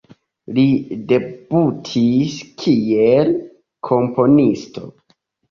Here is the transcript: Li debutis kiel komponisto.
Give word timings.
Li 0.57 0.61
debutis 1.11 2.39
kiel 2.65 3.31
komponisto. 3.93 4.89